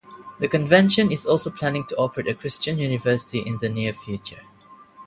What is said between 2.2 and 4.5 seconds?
a Christian University in the near future.